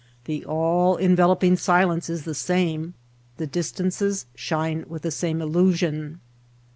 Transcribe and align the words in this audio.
The 0.25 0.43
all 0.45 0.95
enveloping 0.97 1.57
silence 1.57 2.09
is 2.09 2.23
the 2.23 2.33
same. 2.33 2.95
The 3.37 3.45
distances 3.45 4.25
shine 4.33 4.83
with 4.87 5.03
the 5.03 5.11
same 5.11 5.43
illusion. 5.43 6.19